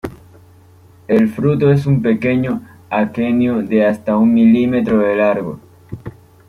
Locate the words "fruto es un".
1.29-2.01